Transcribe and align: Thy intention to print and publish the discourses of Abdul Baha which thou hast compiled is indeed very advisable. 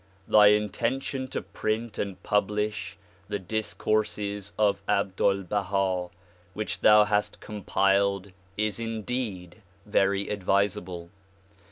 Thy 0.27 0.47
intention 0.47 1.27
to 1.27 1.43
print 1.43 1.99
and 1.99 2.23
publish 2.23 2.97
the 3.27 3.37
discourses 3.37 4.51
of 4.57 4.81
Abdul 4.89 5.43
Baha 5.43 6.09
which 6.55 6.79
thou 6.79 7.03
hast 7.03 7.39
compiled 7.39 8.31
is 8.57 8.79
indeed 8.79 9.61
very 9.85 10.29
advisable. 10.29 11.11